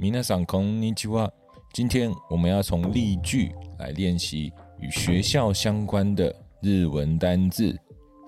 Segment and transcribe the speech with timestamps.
[0.00, 1.32] 皆さんこんにちは。
[1.72, 7.74] 今天我们要从例句来练习与学校相关的日文单字。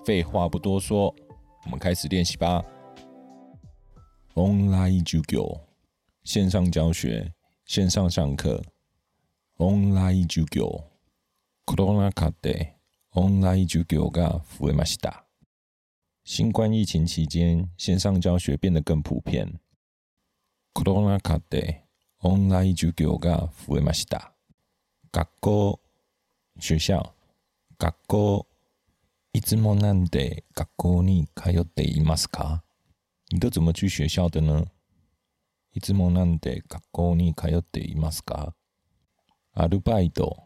[0.03, 1.13] 废话不多说，
[1.65, 2.65] 我们开始练习吧。
[4.33, 5.61] Online 授業，
[6.23, 7.33] 线上教学，
[7.65, 8.63] 线上上课。
[9.57, 10.85] Online 授業。
[11.65, 12.77] コロナ禍で
[13.11, 15.27] オンライン授業が増えました。
[16.23, 19.59] 新冠疫情期间，线上教学变得更普遍。
[20.76, 21.84] コロナ禍で
[22.20, 24.32] オンライン授業が増えました。
[25.12, 25.80] 学校、
[26.58, 27.12] 学校、
[27.78, 28.46] 学校。
[29.32, 32.64] いつもなんで学校に通っていますか？
[33.30, 34.66] 你都怎么去学校的呢？
[35.74, 38.52] いつもなんで学校に通っていますか？
[39.54, 40.42] アルバイト、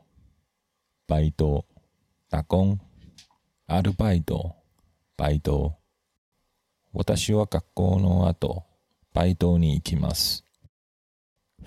[1.06, 1.64] バイト、
[2.28, 2.76] 打工、
[3.66, 4.56] アルバイト、
[5.16, 5.74] バイト。
[6.92, 8.67] 私は学校の後、
[9.13, 10.43] バイトに行きます。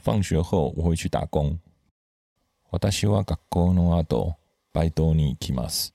[0.05, 1.59] 放学後我会去打工。
[2.70, 4.36] 私は学校の後、
[4.72, 5.92] バイトに行きます。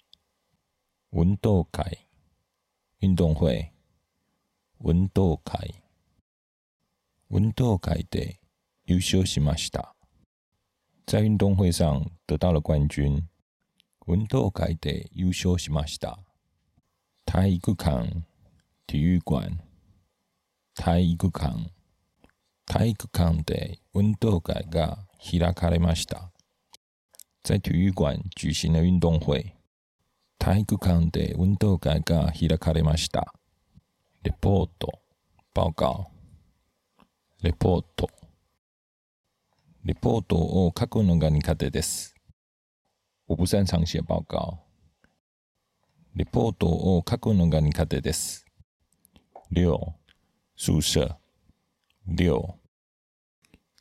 [1.13, 2.07] 運動会、
[3.01, 3.71] 運動会、
[4.79, 5.83] 運動会。
[7.29, 8.39] 運動会で
[8.85, 9.95] 優勝しました。
[11.05, 13.27] 在运动会上得到了冠军。
[14.07, 16.19] 運動会で優勝しました。
[17.25, 18.25] 体育館、
[18.87, 19.57] 体育館、
[20.76, 21.72] 体育館。
[22.66, 26.30] 体育館で運動会が開かれました。
[27.42, 29.56] 在体育館舉行了運動會。
[30.38, 33.32] 体育館で運動会が開かれました。
[34.22, 35.00] レポート、
[35.54, 36.10] 報告。
[37.42, 38.10] レポート。
[39.82, 42.14] レポートを書くのが苦手です。
[43.26, 44.58] 我不擅長寫報告。
[46.14, 48.44] レポートを書くのが苦手です。
[49.50, 49.94] 寮、
[50.55, 51.17] 宿舍、
[52.05, 52.59] 寮。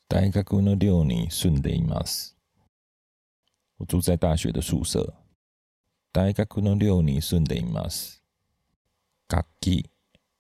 [0.08, 2.36] 大学の寮に住んでいます。
[3.78, 5.14] 我住在大學的宿舍。
[6.12, 8.22] 大学の寮に住んでいます。
[9.28, 9.88] 楽器、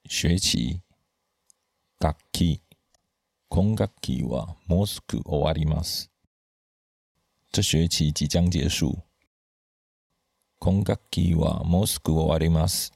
[0.04, 0.82] 学期、
[2.00, 2.60] 楽器。
[3.48, 6.10] 今学期はもうすぐ終わります。
[7.52, 9.04] 这学期即将结束。
[10.58, 12.92] 今学期はもうすぐ終わります。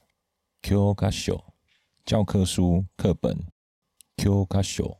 [0.61, 1.43] 教科書、
[2.10, 3.46] 教科書、課本。
[4.16, 4.98] 教科書、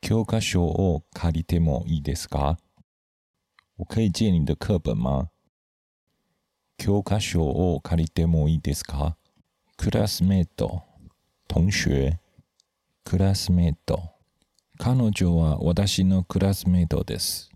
[0.00, 2.58] 教科書を借りてもいいですか？
[3.76, 5.30] 我可以借你的課本嗎
[6.78, 9.16] 教科書を借りてもいいですか？
[9.76, 10.84] クラスメート、
[11.48, 12.20] 同学、
[13.02, 14.12] クラスメート。
[14.78, 17.50] 彼女は私のクラスメートです。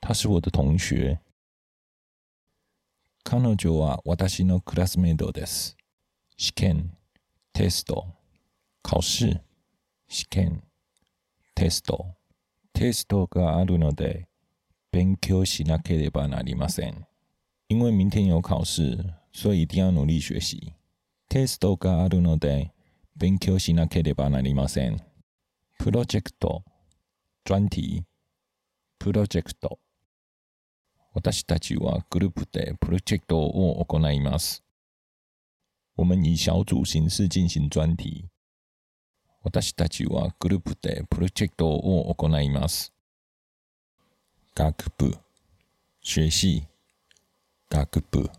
[0.00, 1.20] 他是我的同学。
[3.22, 5.76] 彼女は私のクラスメートです。
[6.36, 6.97] 試験、
[7.58, 8.06] テスト、
[8.84, 9.36] 考試、
[10.06, 10.62] 試験、
[11.56, 12.06] テスト。
[12.72, 14.28] テストがあるので、
[14.92, 17.04] 勉強しなければなりません。
[17.68, 20.72] 因为明天有考试，所以一定要努力学习。
[21.28, 22.72] テストがあるので、
[23.16, 25.02] 勉強しなければなりません。
[25.80, 26.62] プロジェクト、
[27.44, 28.06] 专題、
[29.00, 29.80] プロジェクト。
[31.12, 34.62] 私たちはグループでプロジェクトを行います。
[35.98, 38.28] 我们以小組形式進行專題。
[39.42, 42.92] 私たちはグループでプロジェクトを行います。
[44.54, 45.10] 学部、
[46.00, 46.68] 学系、
[47.68, 48.30] 学部。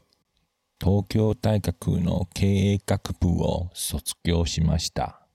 [0.80, 5.28] 東京大学の経営学部を卒業しました。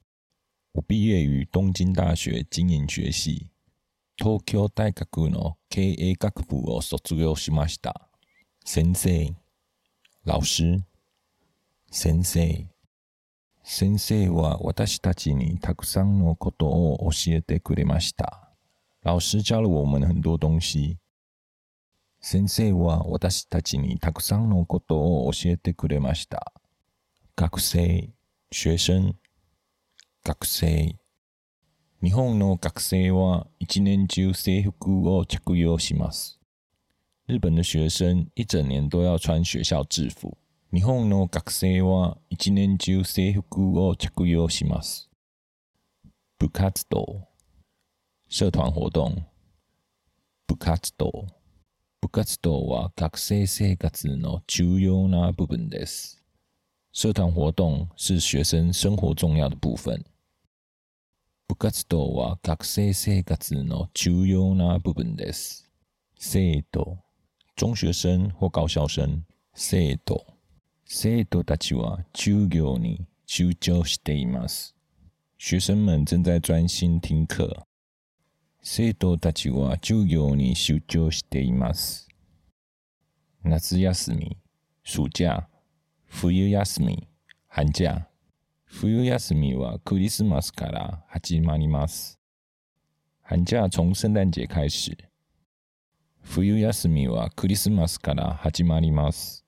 [0.73, 3.51] 我毕业于东京大学经营学系。
[4.17, 8.09] 東京大学の経営学部を卒業しました。
[8.65, 9.35] 先生、
[10.25, 10.83] 老師、
[11.97, 12.67] 先生。
[13.63, 18.51] 先生は私たちにたくさんのことを教えてくれました。
[19.05, 20.99] 老師教了我們很多東西。
[22.21, 26.53] 先生は私たちにたくさんのことを教えてくれました。
[27.37, 28.11] 学生、
[28.51, 29.15] 学生、
[30.25, 30.97] 学生。
[32.03, 36.41] 日本の学生は一年中制服を着用します。
[37.29, 40.37] 日本的学生一整年都要穿学校制服。
[40.75, 45.09] 日本の学生は一年中制服を着用します。
[46.37, 47.29] 部活動、
[48.29, 49.13] 社團活動。
[50.49, 51.29] 部活動。
[52.01, 56.21] 部活動は学生生活の重要な部分です。
[56.91, 60.05] 社團活動是學生生活重要的部分。
[61.47, 65.71] 部活動は学生生活の重要な部分です。
[66.19, 66.99] 生徒、
[67.55, 69.23] 中學生或高校生、
[69.55, 70.34] 生徒。
[70.87, 74.75] 生徒たちは授業に集中しています。
[75.39, 77.67] 学生們正在專心聽課。
[78.63, 82.07] 生徒たちは授業に集中しています。
[83.43, 84.37] 夏休み、
[84.85, 85.49] 暑假、
[86.07, 87.09] 冬休み、
[87.49, 88.07] 寒假。
[88.67, 92.19] 冬休みはクリスマスから始まります。
[93.23, 94.95] 寒假从圣诞节开始。
[96.23, 99.44] 冬休みはクリスマスから始まります。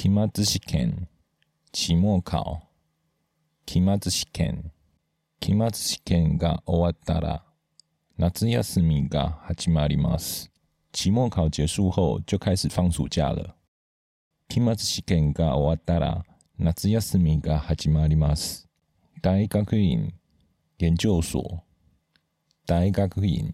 [0.00, 1.08] 期末試験、
[1.72, 2.62] 期末考。
[3.66, 4.70] 期末試験。
[5.40, 7.42] 期末試験が終わったら
[8.16, 10.52] 夏休みが始まります。
[10.92, 13.56] 期末考结束后就开始放暑假了。
[14.48, 16.24] 期末試験が終わったら
[16.56, 18.68] 夏休みが始まります。
[19.20, 20.14] 大学院、
[20.78, 21.64] 研究所、
[22.68, 23.52] 大学院。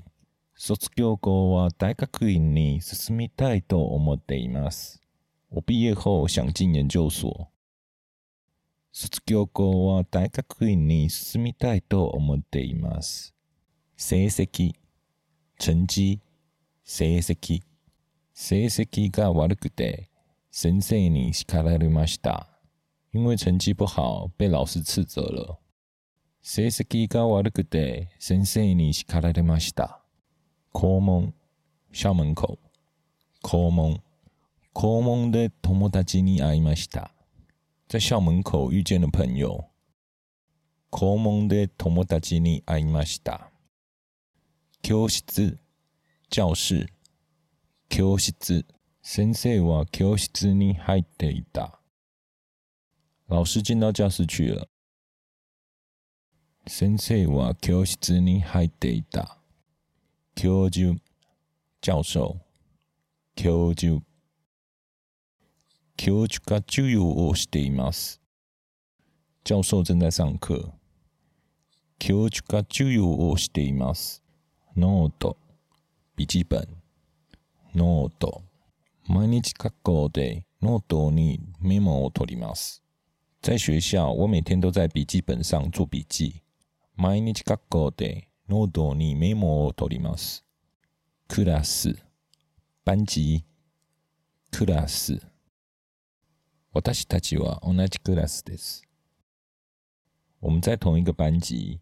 [0.55, 5.04] 卒業後は大学院に進みたいと思っています。
[5.54, 7.48] 我毕业后想进研究所。
[8.92, 13.34] 卒業後は大学院に進みたいと思っています。
[13.96, 14.74] 成績、
[15.58, 16.20] 成績、
[16.84, 17.62] 成績。
[18.34, 20.10] 成績が悪くて
[20.50, 22.48] 先生に叱られました。
[23.12, 25.60] 因为成績不好，被老師斥責了。
[26.42, 30.02] 成績が悪くて先生に叱られました。
[30.72, 31.34] 校門、
[31.92, 32.58] 校門口。
[33.42, 34.02] 校門。
[34.74, 37.12] 校門で友達に会いました。
[37.88, 39.70] 在校門口遇見了朋友。
[40.90, 43.52] 校門で友達に会いました。
[44.82, 45.58] 教室、
[46.30, 46.88] 教室。
[47.90, 48.66] 教室。
[49.02, 51.80] 先生は教室に入っていた。
[53.28, 54.68] 老師進到教室去了。
[56.68, 59.38] 先生は教室に入っていた。
[60.36, 61.00] 教授、
[61.82, 62.36] 教授。
[63.36, 64.02] 教授。
[65.97, 68.21] 教授が授業をしています。
[69.45, 70.55] 教授正在上課。
[71.99, 74.23] 教授が授業をしています。
[74.77, 75.37] ノート、
[76.17, 76.67] 筆記本。
[77.75, 78.43] ノート。
[79.07, 82.83] 毎日学校でノートにメモを取ります。
[83.41, 86.43] 在学校，我每天都在筆記本上做筆記。
[86.97, 90.45] 毎日学校でノートにメモを取ります。
[91.29, 91.95] クラス、
[92.85, 93.41] 班級、
[94.51, 95.21] クラス。
[96.77, 98.83] 私たちは同じクラスです。
[100.41, 101.79] 我们在同一个班級。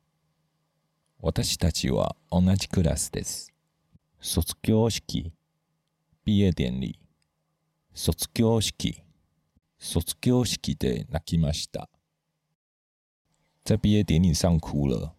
[1.19, 3.51] 私たちは同じクラスです。
[4.21, 5.33] 卒業式、
[6.27, 6.99] 毕业典礼。
[7.95, 9.03] 卒業式、
[9.79, 11.89] 卒業式で泣きました。
[13.65, 15.15] 在毕业典礼上哭了。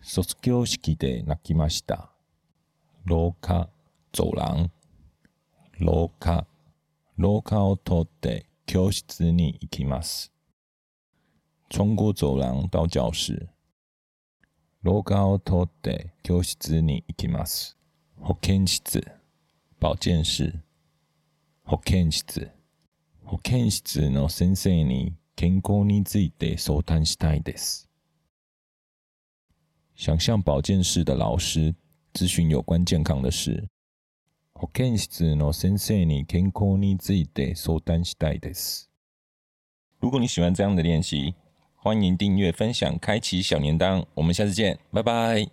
[0.00, 2.12] 卒業式で泣きました。
[3.04, 3.68] 廊下、
[4.12, 4.70] 走廊。
[5.80, 6.46] 廊下、
[7.17, 10.31] 廊下を通って教室に行きます。
[11.69, 13.49] 穿過走廊到教室。
[14.83, 17.77] 廊下を通って教室に行きます。
[18.19, 19.01] 保健室、
[19.81, 20.53] 保健室。
[21.63, 22.51] 保健室。
[23.23, 27.89] 保健室の先生に健康について相談したいです。
[29.95, 31.75] 想向保健室的老師
[32.13, 33.67] 諮詢有關健康的事。
[34.57, 38.89] 保健室の先生に健康について相談したいです。
[39.99, 41.33] 如果你喜歡這樣的練習，
[41.81, 44.05] 歡迎訂閱、分享、開啟小鈴鐺。
[44.15, 45.49] 我們下次見，拜拜。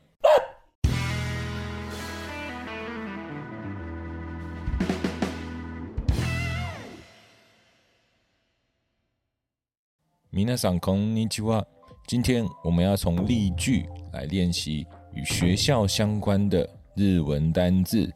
[10.32, 11.66] 皆さんこんにちは。
[12.06, 18.12] 今天我们要从例句来练习与学校相关的日文单字。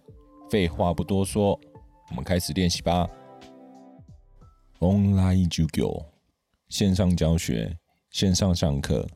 [0.51, 1.59] 废话不多说，
[2.11, 3.09] 我们开始练习吧。
[4.81, 6.07] オンライン授業，
[6.69, 7.79] 线上教学，
[8.11, 9.09] 线上上课。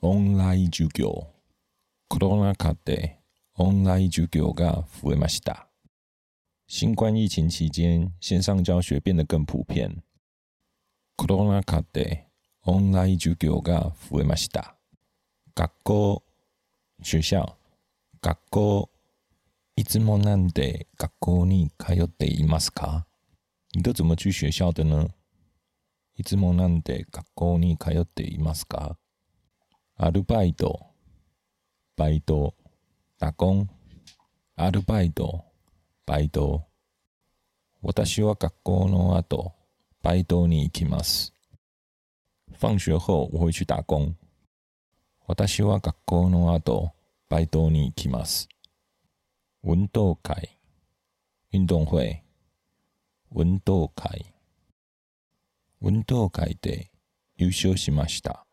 [0.00, 1.28] オンライン授業。
[2.08, 3.20] コロナ禍で
[3.54, 5.68] オンライン授業が増えました。
[6.66, 10.02] 新冠疫情期间，线上教学变得更普遍。
[11.16, 12.26] コロナ禍で
[12.64, 14.76] オンライン授業が増えました。
[15.54, 16.22] 学校、
[17.00, 17.56] 学校、
[18.20, 18.88] 学校。
[19.79, 23.05] いつもなんで学校に通っていますか？
[23.75, 25.07] 你都怎么去学校的呢？
[26.15, 28.97] いつもなんで学校に通っていますか？
[29.95, 30.83] アルバイト、
[31.95, 32.55] バイト、
[33.19, 33.67] 打工。
[34.55, 35.45] アルバイト、
[36.07, 36.63] バイト。
[37.83, 39.53] 私は学校の後、
[40.01, 41.33] バイトに行きます。
[42.59, 44.15] 放学後我會去打工。
[45.27, 46.93] 私は学校の後、
[47.29, 48.49] バイトに行きます。
[49.69, 50.57] 運動会、
[51.51, 52.23] 運動會、
[53.35, 54.33] 運動会。
[55.81, 56.89] 運動会で
[57.35, 58.45] 優勝しました。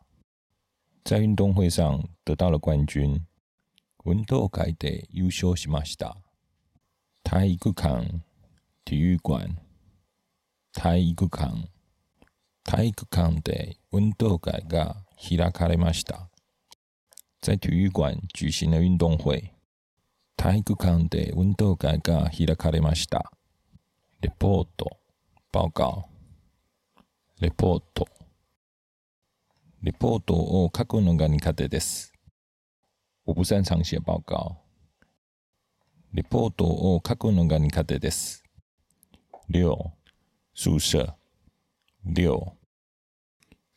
[1.05, 3.21] 在運動會上得到了冠軍。
[4.05, 6.17] 運動会で優勝しました。
[7.23, 8.21] 体育館、
[8.85, 9.55] 体育館、
[10.73, 11.69] 体育館、
[12.65, 16.29] 体育館で運動会が開かれました。
[17.41, 19.54] 在体育館舉行了運動會。
[20.37, 23.33] 体育館で運動会が開かれました。
[24.21, 24.99] レポート、
[25.53, 26.09] 報告。
[27.41, 28.09] レポート。
[29.83, 32.13] レポートを書くのが苦手です。
[33.27, 34.57] 我不擅長寫報告。
[36.13, 38.45] レポートを書くのが苦手です。
[39.49, 39.93] 寮、
[40.55, 41.15] 宿舍、
[42.05, 42.57] 寮。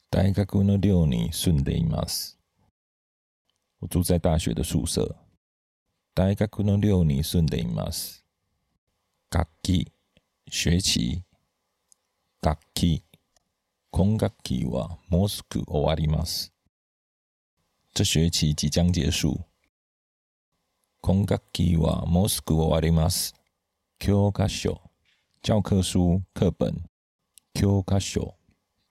[0.10, 2.40] 大学の寮に住んでいます。
[3.80, 5.27] 我住在大學的宿舍。
[6.18, 8.26] 大学の寮に住んでいます。
[9.30, 9.92] 学期、
[10.48, 11.24] 学期、
[12.42, 13.04] 学期。
[13.92, 16.52] 今学期はもうすぐ終わります。
[17.94, 19.46] 这学期即将結束。
[21.02, 23.36] 今学期はもうすぐ終わります。
[24.00, 24.82] 教科書、
[25.44, 26.84] 教科書、課本。
[27.54, 28.34] 教科書、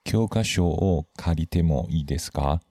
[0.05, 2.61] 教科書を借りてもいいですか？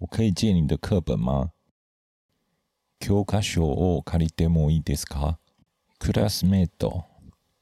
[0.00, 1.52] 我可以借你的課本嗎
[3.08, 5.38] 教科書を借りてもいいですか？
[6.00, 7.04] クラスメート、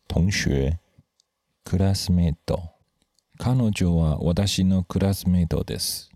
[0.09, 0.79] 同學、
[1.65, 2.63] クラスメート。
[3.37, 6.11] 彼女は私のクラスメートです。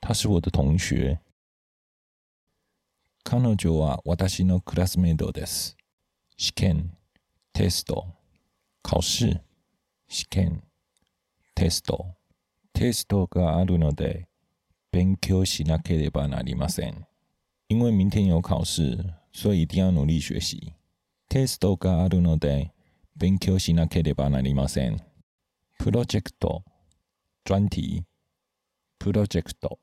[0.00, 1.18] 他是我的同學。
[3.22, 5.76] 彼女は私のクラスメートです。
[6.38, 6.96] 試験、
[7.52, 8.06] テスト、
[8.82, 9.42] 考試、
[10.08, 10.62] 試験、
[11.54, 12.14] テスト。
[12.72, 14.26] テストがあるので、
[14.90, 17.04] 勉強しなければなりません。
[17.68, 20.72] 因为明天有考試，所以一定要努力學習。
[21.28, 22.72] テストがあるので、
[23.14, 25.02] 勉強しなければなりません。
[25.78, 26.64] プロジェクト、
[27.44, 28.06] 專題、
[28.98, 29.78] プロジェクト。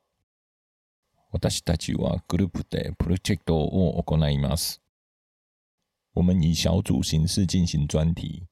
[1.30, 4.82] 私たちはグループでプロジェクトを行います。
[6.14, 8.48] 我們以小組形式進行專題。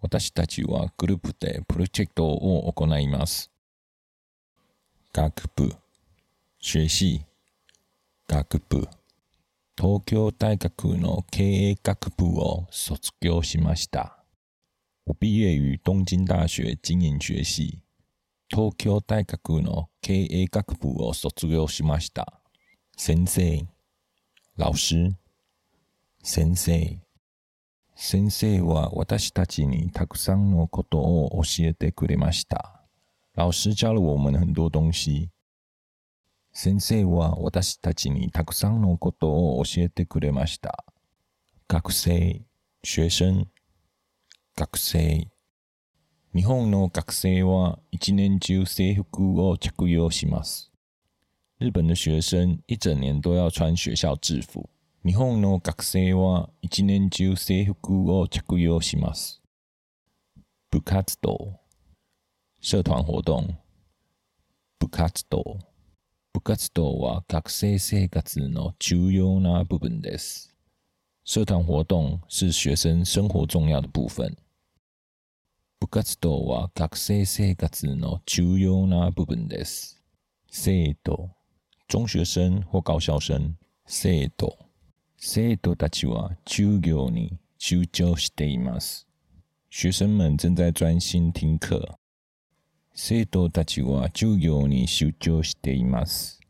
[0.00, 3.50] 私たちはグループでプロジェクトを行います。
[5.12, 5.72] 学部、
[6.60, 7.25] 學系、
[8.28, 8.88] 学部。
[9.78, 14.24] 東京大学の経営学部を卒業しました。
[15.06, 17.78] 我畢業於東京大學經營學系。
[18.48, 22.40] 東京大學の経営學部を卒業しました。
[22.96, 23.64] 先生、
[24.56, 25.14] 老師、
[26.24, 26.98] 先生。
[27.94, 32.82] 先生は私たちにたくさんのことを教えてくれました。
[33.36, 35.35] 老師教了我們很多東西。
[36.58, 40.86] 先生は私たちにたくさんのことを教えてくれました。
[41.68, 42.46] 学生、
[42.82, 43.46] 學生、
[44.56, 45.28] 学生。
[46.34, 50.72] 日本の学生は一年中制服を着用します。
[51.60, 54.70] 日本的學生一整年都要穿學校制服。
[55.04, 59.42] 日本の学生は一年中制服を着用します。
[60.70, 61.60] 部活動、
[62.62, 63.44] 社團活動、
[64.78, 65.75] 部活動。
[66.35, 70.55] 部活動は学生生活の重要な部分です。
[71.23, 74.35] 社團活動是學生生活重要的部分。
[75.79, 80.01] 部活動は学生生活の重要な部分です。
[80.49, 81.29] 生徒、
[81.87, 83.55] 中學生或高校生、
[83.85, 84.57] 生徒。
[85.17, 89.07] 生徒たちは授業に集中しています。
[89.69, 91.99] 學生們正在專心聽課。
[92.98, 96.40] 生徒たちは授業に集中しています。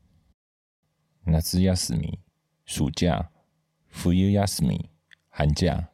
[1.24, 2.20] 夏休み、
[2.64, 3.28] 暑假、
[3.88, 4.88] 冬休み、
[5.28, 5.90] 寒假。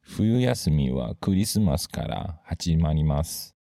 [0.00, 3.54] 冬休みはクリスマスから始まります。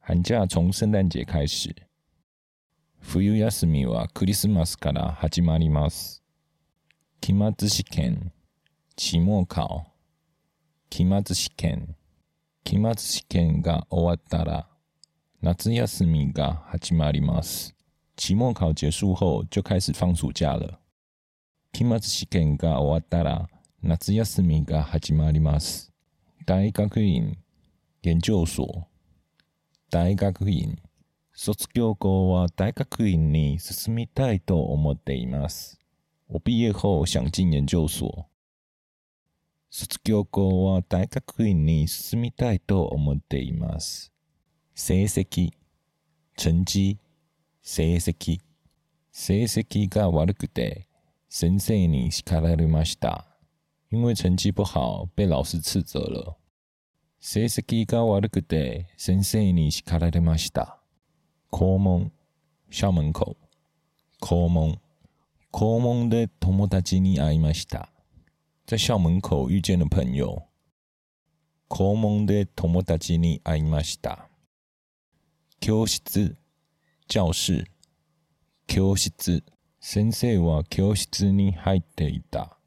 [0.00, 1.74] 寒假從聖誕節開始。
[3.00, 6.22] 冬休みはクリスマスから始まります。
[7.20, 8.32] 期末試験、
[8.94, 9.86] 期末考。
[10.88, 11.96] 期末試験。
[12.62, 14.68] 期末試験が終わったら
[15.44, 17.74] 夏休みが始まります。
[18.14, 20.78] 期末考結束後就開始放暑假了。
[21.72, 23.48] 期末試験が終わったら
[23.82, 25.92] 夏休みが始まります。
[26.46, 27.36] 大學院、
[28.02, 28.86] 研究所、
[29.90, 30.78] 大學院。
[31.32, 35.76] 卒業後は大學院に進みたいと思っています。
[36.28, 38.26] 我畢業後想進研究所。
[39.70, 44.11] 卒業後は大學院に進みたいと思っています。
[44.74, 45.52] 成績、
[46.36, 46.98] 成績、
[47.62, 48.40] 成績。
[49.10, 50.88] 成績が悪くて
[51.28, 53.26] 先生に叱られました。
[53.90, 56.36] 因為成績不好，被老師斥責了。
[57.20, 60.78] 成績が悪くて先生に叱られました。
[61.50, 62.10] 校門、
[62.70, 63.36] 校門口、
[64.20, 64.80] 校門。
[65.50, 67.90] 校門で友達に会いました。
[68.66, 70.48] 在校門口遇見了朋友。
[71.68, 74.30] 校門で友達に会いました。
[75.62, 76.36] 教室、
[77.06, 77.64] 教室、
[78.66, 79.44] 教室。
[79.78, 82.58] 先生は教室に入っていた。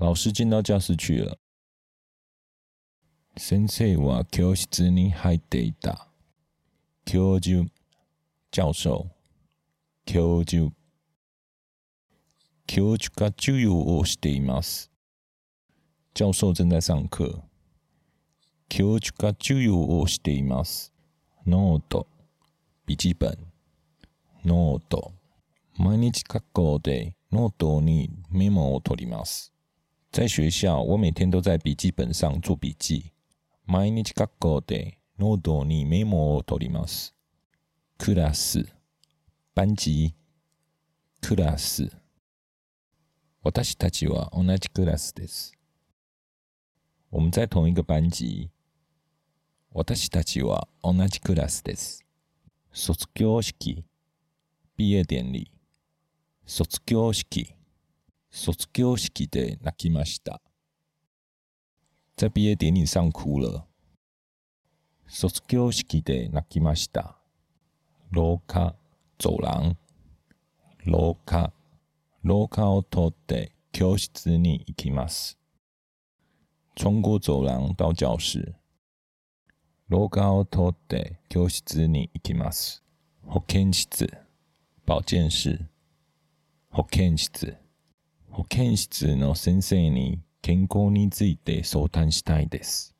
[0.00, 1.38] 老師進到教室去了。
[3.36, 6.08] 先生は教室に入っていた。
[7.04, 7.70] 教授、
[8.50, 9.04] 教授、
[10.06, 10.72] 教授。
[12.66, 14.90] 教授が授業をしています。
[16.14, 17.24] 教授正在上課。
[18.68, 20.93] 教授が授業をしています。
[21.46, 22.06] ノート、
[22.86, 23.36] 筆記本、
[24.46, 25.12] ノート。
[25.76, 29.52] 毎日学校でノートにメモを取ります。
[30.10, 33.12] 在学校，我每天都在筆記本上做筆記。
[33.66, 37.14] 毎日学校でノートにメモを取ります。
[37.98, 38.64] クラス、
[39.54, 40.12] 班級、
[41.20, 41.90] クラス。
[43.42, 45.52] 私たちは同じクラスです。
[47.10, 48.48] 我们在同一个班級。
[49.76, 52.04] 私たちは同じクラスです。
[52.72, 53.84] 卒業式、
[54.76, 55.50] 毕业典礼。
[56.46, 57.56] 卒業式、
[58.30, 60.40] 卒業式で泣きました。
[62.16, 63.66] 在毕业典礼上哭了。
[65.08, 67.16] 卒業式で泣きました。
[68.12, 68.76] 廊下、
[69.18, 69.76] 走廊、
[70.84, 71.52] 廊下、
[72.22, 75.36] 廊下を通って教室に行きます。
[76.76, 78.54] 穿過走廊到教室。
[79.90, 82.82] 廊下を通って教室に行きます。
[83.26, 84.10] 保健室、
[84.86, 85.60] 保健室。
[86.70, 87.58] 保健室。
[88.30, 92.94] 保健室の先生に健康について相談したいです。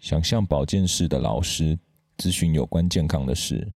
[0.00, 1.78] 想向保健室的老師
[2.18, 3.72] 諮詢有關健康的事。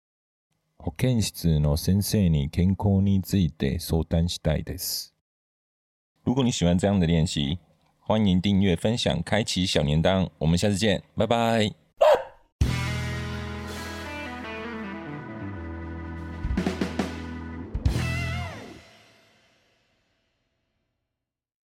[0.78, 5.12] 保健室の先生に健康について相談したいです。
[6.24, 7.58] 如果你喜歡這樣的練習，
[8.12, 10.28] 欢迎订阅分享开启小铃铛。
[10.36, 11.81] 我们下次见拜拜。